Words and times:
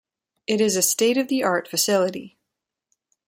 It 0.47 0.61
is 0.61 0.75
a 0.75 0.81
state-of-the-art 0.81 1.67
facility. 1.67 2.35